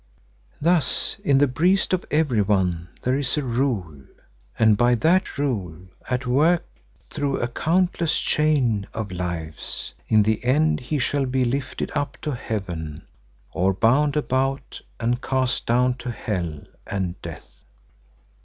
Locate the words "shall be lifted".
10.97-11.91